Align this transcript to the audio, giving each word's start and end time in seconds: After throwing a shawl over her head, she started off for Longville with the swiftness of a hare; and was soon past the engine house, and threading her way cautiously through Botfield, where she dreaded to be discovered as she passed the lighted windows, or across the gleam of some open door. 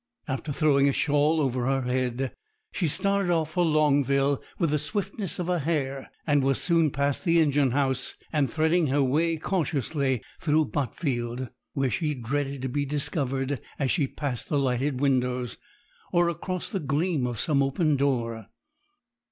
After 0.27 0.51
throwing 0.51 0.89
a 0.89 0.91
shawl 0.91 1.39
over 1.39 1.67
her 1.67 1.83
head, 1.83 2.33
she 2.71 2.87
started 2.87 3.29
off 3.29 3.51
for 3.51 3.63
Longville 3.63 4.41
with 4.57 4.71
the 4.71 4.79
swiftness 4.79 5.37
of 5.37 5.47
a 5.47 5.59
hare; 5.59 6.09
and 6.25 6.43
was 6.43 6.59
soon 6.59 6.89
past 6.89 7.23
the 7.23 7.39
engine 7.39 7.69
house, 7.69 8.15
and 8.33 8.49
threading 8.51 8.87
her 8.87 9.03
way 9.03 9.37
cautiously 9.37 10.23
through 10.39 10.69
Botfield, 10.71 11.51
where 11.73 11.91
she 11.91 12.15
dreaded 12.15 12.63
to 12.63 12.67
be 12.69 12.83
discovered 12.83 13.61
as 13.77 13.91
she 13.91 14.07
passed 14.07 14.49
the 14.49 14.57
lighted 14.57 14.99
windows, 14.99 15.59
or 16.11 16.29
across 16.29 16.67
the 16.71 16.79
gleam 16.79 17.27
of 17.27 17.39
some 17.39 17.61
open 17.61 17.95
door. 17.95 18.47